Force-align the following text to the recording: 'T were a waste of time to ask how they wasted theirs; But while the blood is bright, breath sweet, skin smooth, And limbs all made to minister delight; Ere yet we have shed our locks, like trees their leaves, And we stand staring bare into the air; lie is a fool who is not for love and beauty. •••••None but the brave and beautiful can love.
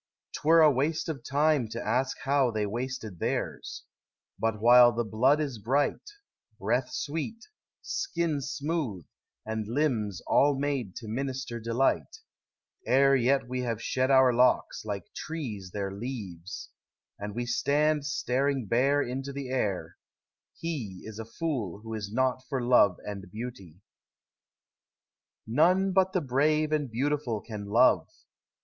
'T 0.33 0.39
were 0.43 0.61
a 0.61 0.71
waste 0.71 1.07
of 1.07 1.23
time 1.23 1.67
to 1.67 1.79
ask 1.87 2.17
how 2.23 2.49
they 2.49 2.65
wasted 2.65 3.19
theirs; 3.19 3.83
But 4.39 4.59
while 4.59 4.91
the 4.91 5.03
blood 5.03 5.39
is 5.39 5.59
bright, 5.59 6.01
breath 6.59 6.89
sweet, 6.91 7.37
skin 7.83 8.41
smooth, 8.41 9.05
And 9.45 9.67
limbs 9.67 10.19
all 10.25 10.57
made 10.57 10.95
to 10.95 11.07
minister 11.07 11.59
delight; 11.59 12.17
Ere 12.87 13.15
yet 13.15 13.47
we 13.47 13.61
have 13.61 13.79
shed 13.79 14.09
our 14.09 14.33
locks, 14.33 14.83
like 14.83 15.05
trees 15.15 15.69
their 15.69 15.91
leaves, 15.93 16.71
And 17.19 17.35
we 17.35 17.45
stand 17.45 18.03
staring 18.07 18.65
bare 18.65 19.03
into 19.03 19.31
the 19.31 19.49
air; 19.51 19.97
lie 20.63 20.97
is 21.03 21.19
a 21.19 21.25
fool 21.25 21.81
who 21.81 21.93
is 21.93 22.11
not 22.11 22.43
for 22.49 22.59
love 22.59 22.97
and 23.05 23.29
beauty. 23.29 23.65
•••••None 25.45 25.93
but 25.93 26.11
the 26.11 26.21
brave 26.21 26.71
and 26.71 26.89
beautiful 26.89 27.39
can 27.39 27.65
love. 27.65 28.07